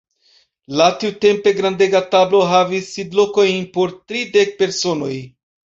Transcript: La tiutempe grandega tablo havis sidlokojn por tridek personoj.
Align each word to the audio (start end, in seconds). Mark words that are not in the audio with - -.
La 0.79 0.87
tiutempe 1.03 1.53
grandega 1.59 2.01
tablo 2.17 2.41
havis 2.55 2.89
sidlokojn 2.97 3.71
por 3.79 3.97
tridek 4.01 4.59
personoj. 4.65 5.15